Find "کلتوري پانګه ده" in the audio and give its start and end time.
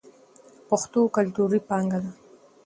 1.15-2.11